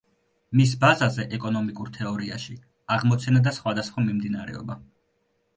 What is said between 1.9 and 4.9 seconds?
თეორიაში აღმოცენდა სხვადასხვა მიმდინარეობა.